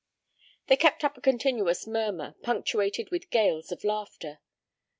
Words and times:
They 0.65 0.77
kept 0.77 1.03
up 1.03 1.15
a 1.15 1.21
continuous 1.21 1.85
murmur, 1.85 2.33
punctuated 2.41 3.11
with 3.11 3.29
gales 3.29 3.71
of 3.71 3.83
laughter. 3.83 4.39